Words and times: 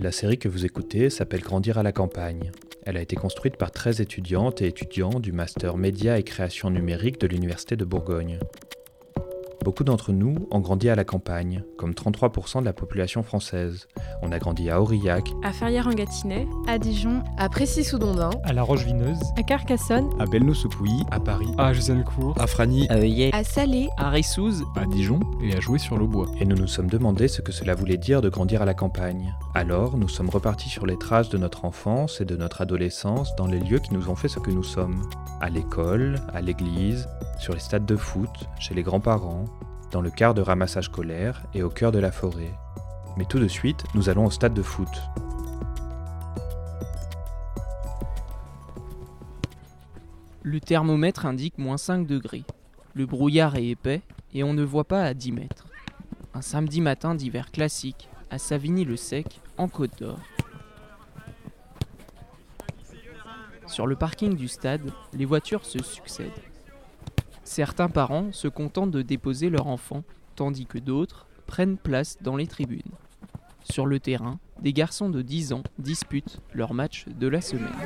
La 0.00 0.12
série 0.12 0.38
que 0.38 0.48
vous 0.48 0.64
écoutez 0.64 1.10
s'appelle 1.10 1.40
Grandir 1.40 1.76
à 1.76 1.82
la 1.82 1.90
campagne. 1.90 2.52
Elle 2.84 2.96
a 2.96 3.02
été 3.02 3.16
construite 3.16 3.56
par 3.56 3.72
13 3.72 4.00
étudiantes 4.00 4.62
et 4.62 4.68
étudiants 4.68 5.18
du 5.18 5.32
master 5.32 5.76
Média 5.76 6.16
et 6.16 6.22
création 6.22 6.70
numérique 6.70 7.20
de 7.20 7.26
l'Université 7.26 7.74
de 7.74 7.84
Bourgogne. 7.84 8.38
Beaucoup 9.68 9.84
d'entre 9.84 10.12
nous 10.12 10.48
ont 10.50 10.60
grandi 10.60 10.88
à 10.88 10.94
la 10.94 11.04
campagne, 11.04 11.62
comme 11.76 11.92
33% 11.92 12.60
de 12.60 12.64
la 12.64 12.72
population 12.72 13.22
française. 13.22 13.86
On 14.22 14.32
a 14.32 14.38
grandi 14.38 14.70
à 14.70 14.80
Aurillac, 14.80 15.28
à 15.42 15.52
Ferrières-en-Gâtinais, 15.52 16.48
à 16.66 16.78
Dijon, 16.78 17.22
à 17.36 17.50
Précy-sous-Dondin, 17.50 18.30
à 18.44 18.54
La 18.54 18.62
Roche-Vineuse, 18.62 19.20
à 19.36 19.42
Carcassonne, 19.42 20.08
à 20.18 20.24
Belnou-sous-Pouilly, 20.24 21.04
à 21.10 21.20
Paris, 21.20 21.50
à 21.58 21.74
Jusancourt, 21.74 22.34
à 22.40 22.46
Fragny, 22.46 22.86
à 22.88 22.96
Heuillet, 22.96 23.28
à 23.34 23.44
Salé, 23.44 23.90
à 23.98 24.08
Rissouze, 24.08 24.64
à 24.74 24.86
Dijon 24.86 25.20
et 25.42 25.54
à 25.54 25.60
Jouer-sur-l'Aubois. 25.60 26.28
Et 26.40 26.46
nous 26.46 26.56
nous 26.56 26.66
sommes 26.66 26.88
demandé 26.88 27.28
ce 27.28 27.42
que 27.42 27.52
cela 27.52 27.74
voulait 27.74 27.98
dire 27.98 28.22
de 28.22 28.30
grandir 28.30 28.62
à 28.62 28.64
la 28.64 28.72
campagne. 28.72 29.34
Alors, 29.54 29.98
nous 29.98 30.08
sommes 30.08 30.30
repartis 30.30 30.70
sur 30.70 30.86
les 30.86 30.96
traces 30.96 31.28
de 31.28 31.36
notre 31.36 31.66
enfance 31.66 32.22
et 32.22 32.24
de 32.24 32.36
notre 32.36 32.62
adolescence 32.62 33.36
dans 33.36 33.46
les 33.46 33.60
lieux 33.60 33.80
qui 33.80 33.92
nous 33.92 34.08
ont 34.08 34.16
fait 34.16 34.28
ce 34.28 34.38
que 34.38 34.50
nous 34.50 34.64
sommes. 34.64 35.02
À 35.42 35.50
l'école, 35.50 36.22
à 36.32 36.40
l'église, 36.40 37.06
sur 37.38 37.52
les 37.52 37.60
stades 37.60 37.84
de 37.84 37.96
foot, 37.96 38.30
chez 38.58 38.74
les 38.74 38.82
grands-parents, 38.82 39.44
dans 39.90 40.00
le 40.00 40.10
quart 40.10 40.34
de 40.34 40.42
ramassage 40.42 40.86
scolaire 40.86 41.44
et 41.54 41.62
au 41.62 41.70
cœur 41.70 41.92
de 41.92 41.98
la 41.98 42.12
forêt. 42.12 42.52
Mais 43.16 43.24
tout 43.24 43.38
de 43.38 43.48
suite, 43.48 43.84
nous 43.94 44.08
allons 44.08 44.26
au 44.26 44.30
stade 44.30 44.54
de 44.54 44.62
foot. 44.62 44.88
Le 50.42 50.60
thermomètre 50.60 51.26
indique 51.26 51.58
moins 51.58 51.76
5 51.76 52.06
degrés. 52.06 52.44
Le 52.94 53.06
brouillard 53.06 53.56
est 53.56 53.66
épais 53.66 54.02
et 54.32 54.44
on 54.44 54.54
ne 54.54 54.62
voit 54.62 54.84
pas 54.84 55.02
à 55.02 55.14
10 55.14 55.32
mètres. 55.32 55.66
Un 56.34 56.42
samedi 56.42 56.80
matin 56.80 57.14
d'hiver 57.14 57.50
classique 57.50 58.08
à 58.30 58.38
Savigny-le-Sec, 58.38 59.40
en 59.56 59.68
Côte 59.68 59.98
d'Or. 59.98 60.18
Sur 63.66 63.86
le 63.86 63.96
parking 63.96 64.36
du 64.36 64.48
stade, 64.48 64.90
les 65.12 65.24
voitures 65.24 65.64
se 65.64 65.82
succèdent. 65.82 66.30
Certains 67.48 67.88
parents 67.88 68.30
se 68.30 68.46
contentent 68.46 68.90
de 68.90 69.00
déposer 69.00 69.48
leur 69.48 69.68
enfant, 69.68 70.02
tandis 70.36 70.66
que 70.66 70.76
d'autres 70.76 71.26
prennent 71.46 71.78
place 71.78 72.18
dans 72.20 72.36
les 72.36 72.46
tribunes. 72.46 72.82
Sur 73.64 73.86
le 73.86 73.98
terrain, 73.98 74.38
des 74.60 74.74
garçons 74.74 75.08
de 75.08 75.22
10 75.22 75.54
ans 75.54 75.62
disputent 75.78 76.42
leur 76.52 76.74
match 76.74 77.06
de 77.08 77.26
la 77.26 77.40
semaine. 77.40 77.72
On 77.72 77.78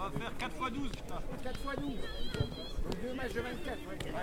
va 0.00 0.10
faire 0.18 0.34
4 0.38 0.54
x 0.54 0.60
12. 0.72 0.90
4 1.44 1.52
x 1.52 1.60
12. 1.78 1.90
Deux 3.02 3.12
matchs 3.14 3.34
de 3.34 3.40
24. 3.40 3.66
Ouais. 3.66 3.76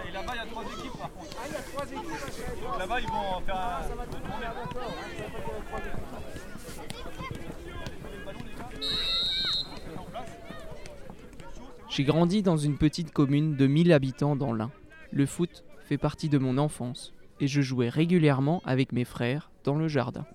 Et 0.09 0.11
là-bas, 0.11 0.33
il 0.33 0.37
y 0.37 0.39
a 0.39 0.47
3 0.47 0.63
équipes 0.63 0.97
par 0.97 1.11
contre. 1.11 1.37
Ah, 1.37 1.41
il 1.45 1.53
y 1.53 1.55
a 1.55 1.61
3 1.61 1.85
équipes. 1.85 2.09
Donc 2.63 2.79
là-bas, 2.79 3.01
ils 3.01 3.07
vont 3.07 3.39
faire 3.45 3.55
un. 3.55 3.59
Ah, 3.59 3.83
ça 3.87 3.93
va 3.93 4.05
tout 4.05 4.17
d'accord. 4.17 4.33
J'ai 11.95 12.05
grandi 12.05 12.41
dans 12.41 12.57
une 12.57 12.79
petite 12.79 13.11
commune 13.11 13.55
de 13.55 13.67
1000 13.67 13.93
habitants 13.93 14.35
dans 14.35 14.51
l'Ain. 14.51 14.71
Le 15.11 15.27
foot 15.27 15.63
fait 15.85 15.99
partie 15.99 16.27
de 16.27 16.39
mon 16.39 16.57
enfance 16.57 17.13
et 17.39 17.45
je 17.45 17.61
jouais 17.61 17.87
régulièrement 17.87 18.63
avec 18.65 18.93
mes 18.93 19.05
frères 19.05 19.51
dans 19.63 19.75
le 19.75 19.87
jardin. 19.87 20.25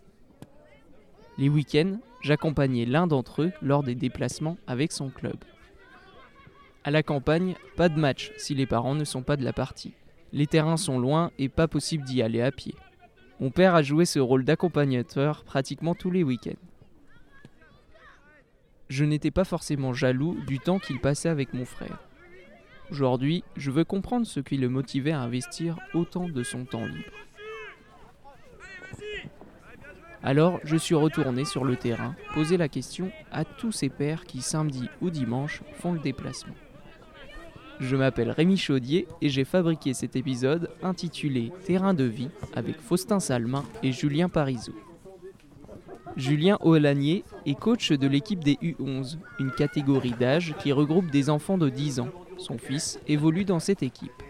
Les 1.36 1.48
week-ends, 1.48 1.98
j'accompagnais 2.23 2.84
l'un 2.84 3.09
d'entre 3.09 3.42
eux 3.42 3.53
lors 3.61 3.83
des 3.83 3.97
déplacements 3.97 4.56
avec 4.69 4.92
son 4.92 5.11
club. 5.11 5.34
À 6.84 6.92
la 6.92 7.03
campagne, 7.03 7.56
pas 7.77 7.89
de 7.89 7.98
match 7.98 8.31
si 8.36 8.55
les 8.55 8.67
parents 8.67 8.95
ne 8.95 9.05
sont 9.05 9.25
pas 9.25 9.36
de 9.36 9.42
la 9.42 9.53
partie. 9.53 9.95
Les 10.33 10.47
terrains 10.47 10.77
sont 10.77 11.01
loin 11.01 11.33
et 11.41 11.48
pas 11.48 11.67
possible 11.67 12.05
d'y 12.05 12.23
aller 12.23 12.41
à 12.41 12.53
pied. 12.53 12.77
Mon 13.41 13.51
père 13.51 13.75
a 13.75 13.83
joué 13.83 14.05
ce 14.05 14.20
rôle 14.20 14.45
d'accompagnateur 14.45 15.42
pratiquement 15.42 15.97
tous 15.97 16.12
les 16.12 16.23
week-ends. 16.23 16.67
Je 18.89 19.05
n'étais 19.05 19.31
pas 19.31 19.45
forcément 19.45 19.93
jaloux 19.93 20.37
du 20.47 20.59
temps 20.59 20.79
qu'il 20.79 20.99
passait 21.01 21.29
avec 21.29 21.53
mon 21.53 21.65
frère. 21.65 21.99
Aujourd'hui, 22.91 23.45
je 23.57 23.71
veux 23.71 23.85
comprendre 23.85 24.27
ce 24.27 24.41
qui 24.41 24.57
le 24.57 24.71
motivait 24.71 25.13
à 25.13 25.21
investir 25.21 25.79
autant 25.93 26.29
de 26.29 26.43
son 26.43 26.65
temps 26.65 26.87
libre. 26.87 27.13
Alors, 30.23 30.59
je 30.65 30.77
suis 30.77 30.95
retourné 30.95 31.45
sur 31.45 31.65
le 31.65 31.77
terrain, 31.77 32.17
poser 32.35 32.57
la 32.57 32.69
question 32.69 33.13
à 33.31 33.45
tous 33.45 33.73
ces 33.73 33.89
pères 33.89 34.25
qui 34.25 34.41
samedi 34.41 34.89
ou 35.01 35.11
dimanche 35.11 35.63
font 35.75 35.93
le 35.93 36.01
déplacement. 36.01 36.55
Je 37.79 37.95
m'appelle 37.95 38.31
Rémi 38.31 38.57
Chaudier 38.57 39.07
et 39.20 39.29
j'ai 39.29 39.45
fabriqué 39.45 39.95
cet 39.95 40.17
épisode 40.17 40.70
intitulé 40.83 41.53
Terrain 41.65 41.95
de 41.95 42.05
vie 42.05 42.31
avec 42.57 42.81
Faustin 42.81 43.20
Salmin 43.20 43.65
et 43.83 43.93
Julien 43.93 44.29
Parisot. 44.29 44.75
Julien 46.17 46.58
Olanier 46.61 47.24
est 47.46 47.55
coach 47.55 47.92
de 47.92 48.07
l'équipe 48.07 48.42
des 48.42 48.55
U11, 48.55 49.19
une 49.39 49.51
catégorie 49.51 50.14
d'âge 50.19 50.55
qui 50.58 50.73
regroupe 50.73 51.11
des 51.11 51.30
enfants 51.30 51.58
de 51.58 51.69
10 51.69 52.01
ans. 52.01 52.08
Son 52.39 52.58
fils 52.58 52.98
évolue 53.07 53.45
dans 53.45 53.61
cette 53.61 53.83
équipe. 53.83 54.23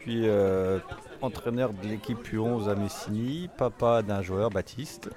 Puis 0.00 0.28
euh, 0.28 0.78
entraîneur 1.20 1.72
de 1.72 1.88
l'équipe 1.88 2.18
U11 2.32 2.68
à 2.68 2.74
Messigny, 2.74 3.48
papa 3.56 4.02
d'un 4.02 4.22
joueur, 4.22 4.50
Baptiste. 4.50 5.10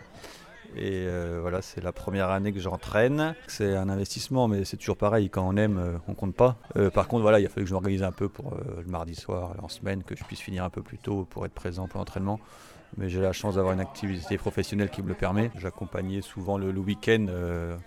Et 0.75 1.05
euh, 1.07 1.39
voilà, 1.41 1.61
c'est 1.61 1.83
la 1.83 1.91
première 1.91 2.29
année 2.29 2.51
que 2.51 2.59
j'entraîne. 2.59 3.35
C'est 3.47 3.75
un 3.75 3.89
investissement, 3.89 4.47
mais 4.47 4.65
c'est 4.65 4.77
toujours 4.77 4.97
pareil. 4.97 5.29
Quand 5.29 5.47
on 5.47 5.57
aime, 5.57 5.77
euh, 5.77 5.97
on 6.07 6.13
compte 6.13 6.35
pas. 6.35 6.57
Euh, 6.77 6.89
par 6.89 7.07
contre, 7.07 7.23
voilà, 7.23 7.39
il 7.39 7.45
a 7.45 7.49
fallu 7.49 7.65
que 7.65 7.69
je 7.69 7.73
m'organise 7.73 8.03
un 8.03 8.11
peu 8.11 8.29
pour 8.29 8.55
le 8.55 8.89
mardi 8.89 9.15
soir, 9.15 9.53
en 9.61 9.67
semaine, 9.67 10.03
que 10.03 10.15
je 10.15 10.23
puisse 10.23 10.39
finir 10.39 10.63
un 10.63 10.69
peu 10.69 10.81
plus 10.81 10.97
tôt 10.97 11.25
pour 11.29 11.45
être 11.45 11.53
présent 11.53 11.87
pour 11.87 11.99
l'entraînement. 11.99 12.39
Mais 12.97 13.07
j'ai 13.07 13.21
la 13.21 13.33
chance 13.33 13.55
d'avoir 13.55 13.73
une 13.73 13.79
activité 13.79 14.37
professionnelle 14.37 14.89
qui 14.89 15.03
me 15.03 15.09
le 15.09 15.13
permet. 15.13 15.51
J'accompagnais 15.57 16.21
souvent 16.21 16.57
le, 16.57 16.71
week-end 16.71 17.27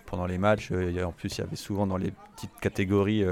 pendant 0.07 0.27
les 0.27 0.39
matchs. 0.39 0.71
En 0.71 1.11
plus, 1.11 1.37
il 1.37 1.41
y 1.41 1.45
avait 1.45 1.57
souvent 1.57 1.89
dans 1.89 1.97
les 1.97 2.13
petites 2.37 2.57
catégories 2.61 3.25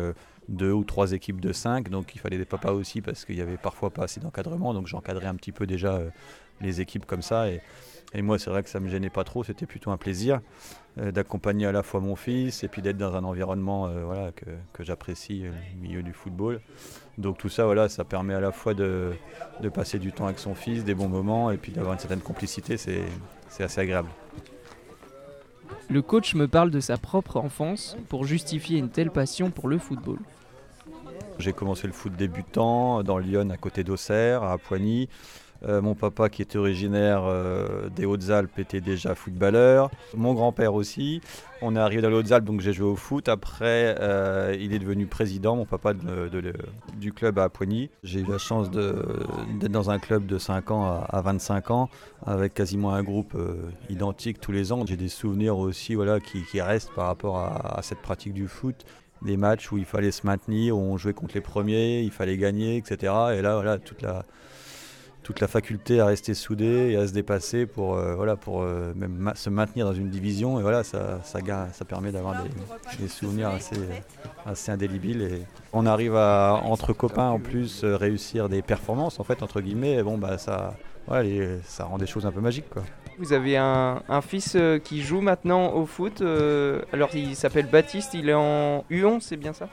deux 0.51 0.73
ou 0.73 0.85
trois 0.85 1.13
équipes 1.13 1.41
de 1.41 1.53
cinq. 1.53 1.89
Donc 1.89 2.15
il 2.15 2.19
fallait 2.21 2.39
des 2.39 2.45
papas 2.45 2.73
aussi 2.73 3.01
parce 3.01 3.25
qu'il 3.25 3.37
y 3.37 3.41
avait 3.41 3.57
parfois 3.57 3.91
pas 3.91 4.05
assez 4.05 4.21
d'encadrement. 4.21 4.75
Donc 4.75 4.87
j'encadrais 4.87 5.27
un 5.27 5.35
petit 5.35 5.53
peu 5.53 5.67
déjà 5.67 6.01
les 6.61 6.81
équipes 6.81 7.07
comme 7.07 7.23
ça. 7.23 7.47
Et, 7.49 7.61
moi, 8.23 8.39
c'est 8.39 8.51
vrai 8.51 8.63
que 8.63 8.69
ça 8.69 8.81
me 8.81 8.89
gênait 8.89 9.11
pas 9.11 9.23
trop, 9.23 9.45
c'était 9.45 9.67
plutôt 9.67 9.93
un 9.93 9.97
plaisir 9.97 10.41
euh, 10.99 11.13
d'accompagner 11.13 11.67
à 11.67 11.73
la 11.73 11.85
fois 11.85 12.01
mon 12.01 12.17
fils 12.17 12.65
et 12.65 12.69
puis 12.69 12.83
d'être 12.83 12.97
dans 12.97 13.15
un 13.15 13.23
environnement 13.23 13.87
euh, 13.87 14.05
voilà, 14.05 14.33
que, 14.33 14.83
j'apprécie, 14.83 15.47
euh, 15.47 15.53
le 15.77 15.81
milieu 15.81 16.03
du 16.03 16.13
football. 16.13 16.61
Donc 17.19 17.39
tout 17.39 17.49
ça, 17.49 17.67
voilà, 17.67 17.89
ça 17.89 18.03
permet 18.03 18.35
à 18.35 18.41
la 18.41 18.51
fois 18.51 18.75
de 18.75 19.13
passer 19.73 20.01
du 20.01 20.11
temps 20.11 20.25
avec 20.25 20.41
son 20.41 20.55
fils, 20.57 20.85
des 20.85 20.95
bons 20.95 21.09
moments 21.09 21.53
et 21.53 21.57
puis 21.57 21.71
d'avoir 21.71 21.93
une 21.93 22.01
certaine 22.01 22.21
complicité, 22.21 22.77
c'est 22.77 23.05
assez 23.61 23.81
agréable. 23.81 24.09
Le 25.89 26.03
coach 26.03 26.35
me 26.35 26.49
parle 26.49 26.71
de 26.71 26.81
sa 26.81 26.97
propre 26.97 27.37
enfance 27.37 27.97
pour 28.09 28.25
justifier 28.25 28.79
une 28.79 28.91
telle 28.91 29.11
passion 29.11 29.51
pour 29.51 29.69
le 29.69 29.79
football. 29.79 30.19
J'ai 31.41 31.53
commencé 31.53 31.87
le 31.87 31.93
foot 31.93 32.13
débutant 32.17 33.03
dans 33.03 33.19
Lyon 33.19 33.49
à 33.51 33.57
côté 33.57 33.83
d'Auxerre, 33.83 34.43
à 34.43 34.59
Poigny. 34.59 35.09
Euh, 35.63 35.83
mon 35.83 35.95
papa, 35.95 36.29
qui 36.31 36.41
était 36.43 36.57
originaire 36.57 37.25
euh, 37.25 37.91
des 37.91 38.07
Hautes-Alpes, 38.07 38.59
était 38.59 38.81
déjà 38.81 39.15
footballeur. 39.15 39.91
Mon 40.17 40.33
grand-père 40.33 40.75
aussi. 40.75 41.21
On 41.61 41.77
est 41.77 41.79
arrivé 41.79 42.01
dans 42.01 42.09
les 42.09 42.17
Hautes-Alpes, 42.17 42.47
donc 42.47 42.61
j'ai 42.61 42.73
joué 42.73 42.89
au 42.89 42.97
foot. 42.97 43.29
Après, 43.29 43.95
euh, 44.01 44.57
il 44.59 44.73
est 44.73 44.79
devenu 44.79 45.07
président, 45.07 45.57
mon 45.57 45.67
papa, 45.67 45.93
du 46.97 47.13
club 47.13 47.39
à 47.39 47.51
Poigny. 47.51 47.91
J'ai 48.03 48.21
eu 48.21 48.27
la 48.27 48.39
chance 48.39 48.71
d'être 48.71 49.71
dans 49.71 49.91
un 49.91 49.99
club 49.99 50.25
de 50.25 50.39
5 50.39 50.71
ans 50.71 50.85
à, 50.85 51.07
à 51.11 51.21
25 51.21 51.71
ans, 51.71 51.91
avec 52.25 52.55
quasiment 52.55 52.95
un 52.95 53.03
groupe 53.03 53.37
identique 53.91 54.41
tous 54.41 54.53
les 54.53 54.73
ans. 54.73 54.85
J'ai 54.87 54.97
des 54.97 55.09
souvenirs 55.09 55.59
aussi 55.59 55.95
voilà, 55.95 56.21
qui, 56.21 56.61
restent 56.61 56.93
par 56.95 57.07
rapport 57.07 57.39
à 57.39 57.81
cette 57.83 58.01
pratique 58.01 58.33
du 58.33 58.49
foot 58.49 58.87
des 59.23 59.37
matchs 59.37 59.71
où 59.73 59.79
il 59.79 59.85
fallait 59.85 60.11
se 60.11 60.27
maintenir, 60.27 60.77
où 60.77 60.81
on 60.81 60.97
jouait 60.97 61.13
contre 61.13 61.35
les 61.35 61.41
premiers, 61.41 62.01
il 62.01 62.11
fallait 62.11 62.37
gagner, 62.37 62.77
etc. 62.77 63.13
Et 63.37 63.43
là, 63.43 63.55
voilà, 63.55 63.79
toute 63.79 64.03
la, 64.03 64.25
faculté 65.47 66.01
à 66.01 66.07
rester 66.07 66.35
soudé 66.35 66.91
et 66.91 66.97
à 66.97 67.07
se 67.07 67.13
dépasser 67.13 67.67
pour, 67.67 67.95
euh, 67.95 68.17
voilà, 68.17 68.35
pour 68.35 68.63
euh, 68.63 68.93
même 68.97 69.33
se 69.37 69.49
maintenir 69.49 69.87
dans 69.87 69.93
une 69.93 70.11
division. 70.11 70.59
Et 70.59 70.63
voilà, 70.63 70.83
ça, 70.83 71.21
ça, 71.23 71.41
permet 71.87 72.11
d'avoir 72.11 72.43
des, 72.99 73.09
souvenirs 73.09 73.53
assez, 74.45 74.73
indélébiles. 74.73 75.23
Et 75.23 75.43
on 75.73 75.87
arrive 75.87 76.17
à, 76.17 76.61
entre 76.65 76.93
copains 76.93 77.29
en 77.29 77.39
plus, 77.39 77.85
réussir 77.85 78.49
des 78.49 78.63
performances, 78.63 79.21
en 79.21 79.25
fait, 79.25 79.43
entre 79.43 79.61
guillemets. 79.61 79.95
Et 79.95 80.03
bon, 80.03 80.19
bah, 80.19 80.39
ça, 80.39 80.75
ça 81.65 81.85
rend 81.85 81.99
des 81.99 82.07
choses 82.07 82.27
un 82.27 82.33
peu 82.33 82.41
magiques. 82.41 82.69
Quoi. 82.71 82.83
Vous 83.21 83.35
avez 83.35 83.59
un, 83.59 84.23
fils 84.23 84.55
euh, 84.57 84.79
qui 84.79 85.03
joue 85.03 85.21
maintenant 85.21 85.75
au 85.75 85.85
foot. 85.85 86.23
Euh, 86.23 86.81
alors, 86.91 87.15
il 87.15 87.37
s'appelle 87.37 87.67
Baptiste, 87.67 88.15
il 88.15 88.31
est 88.31 88.35
en 88.35 88.83
U11, 88.91 89.21
c'est 89.21 89.37
bien 89.37 89.53
ça? 89.53 89.69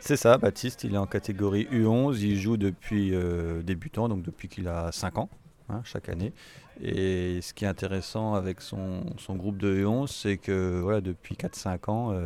C'est 0.00 0.16
ça, 0.16 0.38
Baptiste, 0.38 0.84
il 0.84 0.94
est 0.94 0.98
en 0.98 1.06
catégorie 1.06 1.68
U11, 1.70 2.18
il 2.22 2.38
joue 2.38 2.56
depuis 2.56 3.14
euh, 3.14 3.60
débutant, 3.62 4.08
donc 4.08 4.22
depuis 4.22 4.48
qu'il 4.48 4.68
a 4.68 4.90
5 4.90 5.18
ans, 5.18 5.28
hein, 5.68 5.82
chaque 5.84 6.08
année. 6.08 6.32
Et 6.80 7.42
ce 7.42 7.52
qui 7.52 7.66
est 7.66 7.68
intéressant 7.68 8.32
avec 8.32 8.62
son, 8.62 9.04
groupe 9.28 9.58
de 9.58 9.84
U11, 9.84 10.06
c'est 10.06 10.38
que 10.38 10.80
voilà, 10.80 11.02
depuis 11.02 11.34
4-5 11.34 11.90
ans, 11.90 12.18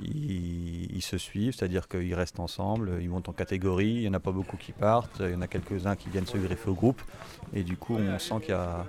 ils, 0.00 0.96
ils, 0.96 1.02
se 1.02 1.18
suivent, 1.18 1.54
c'est-à-dire 1.54 1.88
qu'ils 1.88 2.14
restent 2.14 2.40
ensemble, 2.40 2.92
ils 3.02 3.10
montent 3.10 3.28
en 3.28 3.34
catégorie, 3.34 3.96
il 3.96 4.00
n'y 4.00 4.08
en 4.08 4.14
a 4.14 4.20
pas 4.20 4.32
beaucoup 4.32 4.56
qui 4.56 4.72
partent, 4.72 5.20
il 5.20 5.32
y 5.32 5.34
en 5.34 5.42
a 5.42 5.46
quelques-uns 5.46 5.94
qui 5.94 6.08
viennent 6.08 6.26
se 6.26 6.38
greffer 6.38 6.70
au 6.70 6.74
groupe, 6.74 7.02
et 7.52 7.64
du 7.64 7.76
coup 7.76 7.96
on 7.96 8.18
sent 8.18 8.36
qu'il 8.40 8.50
y 8.50 8.52
a 8.52 8.86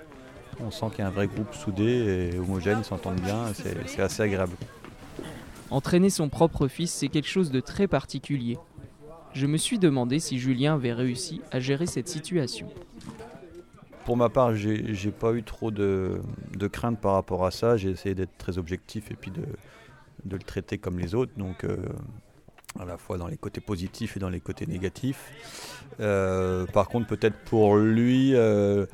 On 0.60 0.70
sent 0.70 0.86
qu'il 0.90 1.00
y 1.00 1.02
a 1.02 1.08
un 1.08 1.10
vrai 1.10 1.26
groupe 1.26 1.54
soudé 1.54 2.30
et 2.32 2.38
homogène, 2.38 2.78
ils 2.80 2.84
s'entendent 2.84 3.20
bien, 3.20 3.52
c'est 3.54 4.00
assez 4.00 4.22
agréable. 4.22 4.52
Entraîner 5.70 6.10
son 6.10 6.28
propre 6.28 6.68
fils, 6.68 6.92
c'est 6.92 7.08
quelque 7.08 7.28
chose 7.28 7.50
de 7.50 7.60
très 7.60 7.88
particulier. 7.88 8.56
Je 9.32 9.46
me 9.46 9.56
suis 9.58 9.78
demandé 9.78 10.18
si 10.18 10.38
Julien 10.38 10.74
avait 10.74 10.92
réussi 10.92 11.42
à 11.50 11.60
gérer 11.60 11.86
cette 11.86 12.08
situation. 12.08 12.68
Pour 14.04 14.16
ma 14.16 14.28
part, 14.28 14.54
j'ai 14.54 14.94
j'ai 14.94 15.10
pas 15.10 15.32
eu 15.32 15.42
trop 15.42 15.70
de, 15.70 16.20
de 16.56 16.66
crainte 16.68 17.00
par 17.00 17.14
rapport 17.14 17.44
à 17.44 17.50
ça. 17.50 17.76
J'ai 17.76 17.90
essayé 17.90 18.14
d'être 18.14 18.38
très 18.38 18.56
objectif 18.56 19.10
et 19.10 19.14
puis 19.14 19.32
de, 19.32 19.42
de 20.24 20.36
le 20.36 20.42
traiter 20.42 20.78
comme 20.78 20.98
les 20.98 21.14
autres, 21.14 21.32
donc 21.36 21.64
euh, 21.64 21.76
à 22.78 22.84
la 22.84 22.96
fois 22.98 23.18
dans 23.18 23.26
les 23.26 23.36
côtés 23.36 23.60
positifs 23.60 24.16
et 24.16 24.20
dans 24.20 24.28
les 24.28 24.40
côtés 24.40 24.66
négatifs. 24.66 25.32
Euh, 26.00 26.66
par 26.66 26.88
contre, 26.88 27.06
peut-être 27.06 27.38
pour 27.44 27.76
lui, 27.76 28.34
euh, 28.34 28.86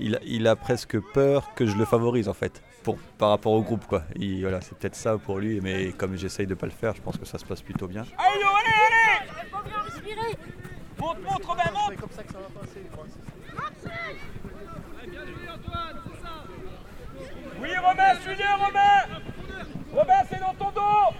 il, 0.00 0.16
a- 0.16 0.20
il 0.24 0.46
a 0.46 0.56
presque 0.56 0.98
peur 1.12 1.54
que 1.54 1.66
je 1.66 1.76
le 1.76 1.84
favorise 1.84 2.28
en 2.28 2.34
fait, 2.34 2.62
pour, 2.82 2.96
par 3.18 3.30
rapport 3.30 3.52
au 3.52 3.62
groupe. 3.62 3.86
Quoi. 3.86 4.02
Il- 4.16 4.42
voilà, 4.42 4.60
c'est 4.60 4.76
peut-être 4.76 4.94
ça 4.96 5.16
pour 5.18 5.38
lui, 5.38 5.60
mais 5.60 5.92
comme 5.92 6.16
j'essaye 6.16 6.46
de 6.46 6.54
pas 6.54 6.66
le 6.66 6.72
faire, 6.72 6.94
je 6.94 7.00
pense 7.02 7.16
que 7.16 7.24
ça 7.26 7.38
se 7.38 7.44
passe 7.44 7.62
plutôt 7.62 7.86
bien. 7.88 8.02
Allez, 8.18 8.40
Yo, 8.40 8.48
allez, 8.48 8.74
allez 10.16 10.36
Monte, 10.98 11.20
monte, 11.22 11.44
Robin, 11.44 11.62
monte 11.72 11.94
Oui, 17.60 17.68
Robin, 17.76 18.14
suis-le, 18.20 18.64
Robin 18.64 19.22
Robin, 19.92 20.22
c'est 20.28 20.40
dans 20.40 20.54
ton 20.54 20.70
dos. 20.72 21.14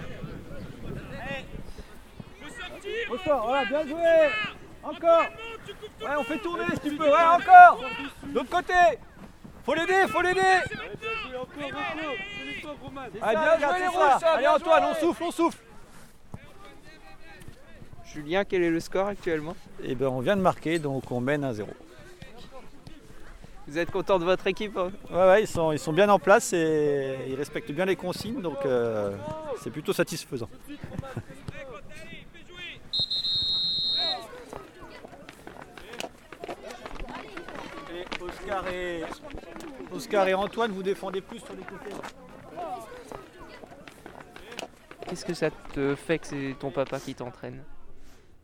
Au 3.10 3.18
sort, 3.18 3.46
voilà, 3.46 3.64
bien 3.66 3.82
joué. 3.86 4.28
Encore. 4.82 5.22
Ouais, 6.00 6.16
on 6.18 6.24
fait 6.24 6.38
tourner 6.38 6.64
si 6.74 6.90
tu 6.90 6.96
peux, 6.96 7.04
ouais, 7.04 7.22
encore 7.36 7.80
L'autre 8.34 8.50
côté. 8.50 8.74
Faut 9.64 9.74
l'aider, 9.74 10.06
faut 10.08 10.20
l'aider. 10.20 10.40
Allez, 13.22 13.36
bien 13.36 13.58
joué 13.58 13.78
les 13.78 13.88
rouges, 13.88 14.20
ça 14.20 14.32
Allez, 14.32 14.46
Antoine, 14.48 14.84
on 14.90 14.94
souffle, 14.94 15.22
on 15.22 15.30
souffle. 15.30 15.58
Julien, 18.04 18.44
quel 18.44 18.62
est 18.62 18.70
le 18.70 18.80
score 18.80 19.06
actuellement? 19.06 19.56
Et 19.82 19.94
ben, 19.94 20.08
on 20.08 20.20
vient 20.20 20.36
de 20.36 20.42
marquer, 20.42 20.78
donc 20.78 21.10
on 21.10 21.20
mène 21.20 21.44
à 21.44 21.54
0. 21.54 21.68
Vous 23.66 23.78
êtes 23.78 23.90
content 23.90 24.18
de 24.18 24.24
votre 24.24 24.46
équipe 24.46 24.76
hein? 24.76 24.90
Ouais, 25.10 25.16
ouais, 25.16 25.42
ils 25.42 25.46
sont, 25.46 25.72
ils 25.72 25.78
sont 25.78 25.92
bien 25.92 26.08
en 26.10 26.18
place 26.18 26.52
et 26.52 27.16
ils 27.28 27.34
respectent 27.34 27.72
bien 27.72 27.86
les 27.86 27.96
consignes, 27.96 28.42
donc 28.42 28.58
euh, 28.66 29.16
c'est 29.62 29.70
plutôt 29.70 29.94
satisfaisant. 29.94 30.50
Et 37.94 38.04
Oscar, 38.20 38.63
et, 38.74 39.02
Oscar 39.94 40.26
et 40.28 40.34
Antoine, 40.34 40.72
vous 40.72 40.82
défendez 40.82 41.20
plus 41.20 41.38
sur 41.38 41.54
les 41.54 41.62
côtés. 41.62 41.94
Qu'est-ce 45.08 45.24
que 45.24 45.34
ça 45.34 45.50
te 45.72 45.94
fait 45.94 46.18
que 46.18 46.26
c'est 46.26 46.56
ton 46.58 46.70
papa 46.70 46.98
qui 46.98 47.14
t'entraîne? 47.14 47.62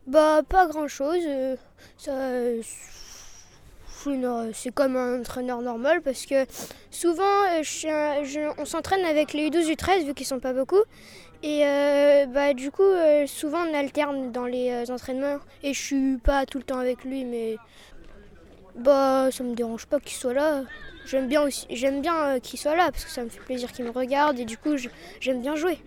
Bah, 0.07 0.41
pas 0.47 0.67
grand 0.67 0.87
chose. 0.87 1.23
ça, 1.97 2.11
euh, 2.11 2.61
no- 4.07 4.51
c'est 4.53 4.73
comme 4.73 4.95
un 4.95 5.19
entraîneur 5.19 5.61
normal 5.61 6.01
parce 6.01 6.25
que 6.25 6.45
souvent 6.89 7.23
euh, 7.23 7.61
je 7.63 7.87
je- 8.23 8.61
on 8.61 8.65
s'entraîne 8.65 9.05
avec 9.05 9.33
les 9.33 9.49
U12, 9.49 9.69
U13 9.69 10.05
vu 10.05 10.13
qu'ils 10.13 10.25
sont 10.25 10.39
pas 10.39 10.53
beaucoup. 10.53 10.81
Et 11.43 11.65
euh, 11.65 12.25
bah, 12.27 12.53
du 12.53 12.69
coup, 12.71 12.83
euh, 12.83 13.25
souvent 13.25 13.63
on 13.67 13.73
alterne 13.73 14.31
dans 14.31 14.45
les 14.45 14.69
euh, 14.71 14.93
entraînements 14.93 15.37
et 15.63 15.73
je 15.73 15.79
suis 15.81 16.17
pas 16.17 16.45
tout 16.45 16.59
le 16.59 16.63
temps 16.63 16.77
avec 16.79 17.03
lui, 17.03 17.25
mais 17.25 17.57
bah, 18.75 19.29
ça 19.31 19.43
me 19.43 19.53
dérange 19.53 19.85
pas 19.85 19.99
qu'il 19.99 20.17
soit 20.17 20.33
là. 20.33 20.63
J'aime 21.05 21.27
bien, 21.27 21.41
aussi, 21.41 21.65
j'aime 21.69 22.01
bien 22.01 22.15
euh, 22.15 22.39
qu'il 22.39 22.59
soit 22.59 22.75
là 22.75 22.91
parce 22.91 23.05
que 23.05 23.11
ça 23.11 23.23
me 23.23 23.29
fait 23.29 23.39
plaisir 23.39 23.71
qu'il 23.71 23.85
me 23.85 23.91
regarde 23.91 24.39
et 24.39 24.45
du 24.45 24.57
coup, 24.57 24.75
j'aime 25.19 25.41
bien 25.41 25.55
jouer. 25.55 25.79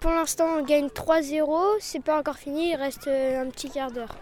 Pour 0.00 0.10
l'instant, 0.10 0.58
on 0.58 0.62
gagne 0.62 0.86
3-0. 0.86 1.76
C'est 1.80 2.02
pas 2.02 2.18
encore 2.18 2.36
fini, 2.36 2.70
il 2.70 2.76
reste 2.76 3.08
euh, 3.08 3.42
un 3.42 3.50
petit 3.50 3.70
quart 3.70 3.90
d'heure. 3.90 4.16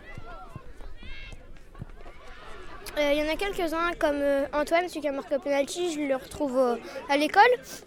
Euh, 2.99 3.12
Il 3.15 3.25
y 3.25 3.29
en 3.29 3.33
a 3.33 3.37
quelques-uns 3.37 3.93
comme 3.99 4.21
euh, 4.21 4.44
Antoine, 4.53 4.87
celui 4.89 5.00
qui 5.00 5.09
a 5.09 5.12
marqué 5.12 5.37
au 5.37 5.39
penalty, 5.39 5.93
je 5.93 6.00
le 6.00 6.15
retrouve 6.15 6.59
euh, 6.59 6.77
à 7.09 7.17
l'école. 7.17 7.43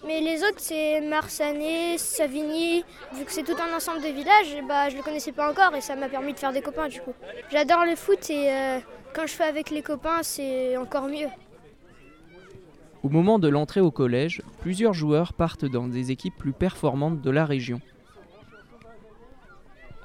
Mais 0.05 0.19
les 0.19 0.41
autres, 0.41 0.57
c'est 0.57 1.01
Marsanet, 1.01 1.97
Savigny. 1.97 2.83
Vu 3.13 3.23
que 3.23 3.31
c'est 3.31 3.43
tout 3.43 3.55
un 3.61 3.75
ensemble 3.75 4.01
de 4.01 4.07
villages, 4.07 4.53
et 4.57 4.61
bah, 4.63 4.89
je 4.89 4.97
le 4.97 5.03
connaissais 5.03 5.31
pas 5.31 5.49
encore 5.49 5.75
et 5.75 5.81
ça 5.81 5.95
m'a 5.95 6.09
permis 6.09 6.33
de 6.33 6.39
faire 6.39 6.53
des 6.53 6.61
copains 6.61 6.87
du 6.87 7.01
coup. 7.01 7.13
J'adore 7.51 7.85
le 7.85 7.95
foot 7.95 8.29
et 8.29 8.49
quand 9.13 9.27
je 9.27 9.33
fais 9.33 9.43
avec 9.43 9.69
les 9.69 9.81
copains, 9.81 10.23
c'est 10.23 10.75
encore 10.77 11.07
mieux. 11.07 11.27
Au 13.03 13.09
moment 13.09 13.37
de 13.37 13.47
l'entrée 13.47 13.81
au 13.81 13.91
collège, 13.91 14.41
plusieurs 14.61 14.93
joueurs 14.93 15.33
partent 15.33 15.65
dans 15.65 15.87
des 15.87 16.09
équipes 16.09 16.35
plus 16.35 16.53
performantes 16.53 17.21
de 17.21 17.29
la 17.29 17.45
région. 17.45 17.79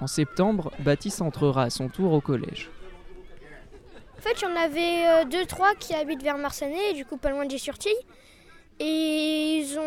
En 0.00 0.06
septembre, 0.06 0.73
Baptiste 0.81 1.23
entrera 1.23 1.64
à 1.64 1.70
son 1.70 1.88
tour 1.88 2.12
au 2.12 2.20
collège. 2.20 2.70
En 4.20 4.22
fait, 4.22 4.43
il 4.43 4.43
y 4.43 4.46
en 4.52 4.56
avait 4.56 5.06
euh, 5.08 5.25
deux, 5.25 5.46
trois 5.46 5.75
qui 5.75 5.94
habitent 5.94 6.22
vers 6.22 6.37
Marsanet, 6.37 6.93
du 6.93 7.06
coup 7.06 7.17
pas 7.17 7.31
loin 7.31 7.46
de 7.46 7.56
Surtille. 7.56 7.96
Et 8.78 9.61
ils 9.61 9.78
ont. 9.78 9.81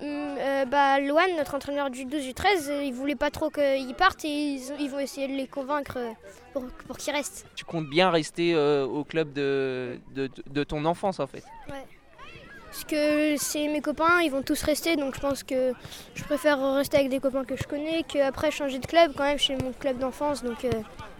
hum, 0.00 0.36
euh, 0.38 0.64
bah, 0.66 1.00
Loane, 1.00 1.34
notre 1.36 1.56
entraîneur 1.56 1.90
du 1.90 2.04
12 2.04 2.22
du 2.22 2.32
13, 2.32 2.70
euh, 2.70 2.84
il 2.84 2.92
voulait 2.92 3.16
pas 3.16 3.30
trop 3.32 3.50
qu'ils 3.50 3.94
partent 3.96 4.24
et 4.24 4.28
ils, 4.28 4.62
ils 4.78 4.88
vont 4.88 5.00
essayer 5.00 5.26
de 5.26 5.32
les 5.32 5.48
convaincre 5.48 5.98
pour, 6.52 6.64
pour 6.86 6.96
qu'ils 6.96 7.12
restent. 7.12 7.44
Tu 7.56 7.64
comptes 7.64 7.88
bien 7.88 8.10
rester 8.10 8.54
euh, 8.54 8.84
au 8.84 9.02
club 9.02 9.32
de, 9.32 9.98
de, 10.14 10.30
de 10.46 10.64
ton 10.64 10.84
enfance 10.84 11.18
en 11.18 11.26
fait. 11.26 11.42
Parce 12.72 12.84
que 12.84 13.36
c'est 13.36 13.68
mes 13.68 13.80
copains, 13.80 14.20
ils 14.22 14.30
vont 14.30 14.42
tous 14.42 14.62
rester, 14.62 14.96
donc 14.96 15.14
je 15.16 15.20
pense 15.20 15.42
que 15.42 15.72
je 16.14 16.24
préfère 16.24 16.74
rester 16.74 16.96
avec 16.98 17.10
des 17.10 17.20
copains 17.20 17.44
que 17.44 17.56
je 17.56 17.64
connais 17.64 18.02
qu'après 18.02 18.50
changer 18.50 18.78
de 18.78 18.86
club 18.86 19.12
quand 19.16 19.24
même 19.24 19.38
chez 19.38 19.56
mon 19.56 19.72
club 19.72 19.98
d'enfance. 19.98 20.42
Donc 20.42 20.64
euh, 20.64 20.70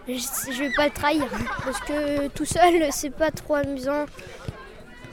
je, 0.08 0.14
je 0.14 0.58
vais 0.58 0.72
pas 0.76 0.90
trahir 0.90 1.26
parce 1.64 1.80
que 1.80 2.28
tout 2.28 2.44
seul 2.44 2.90
c'est 2.90 3.10
pas 3.10 3.30
trop 3.30 3.54
amusant 3.54 4.06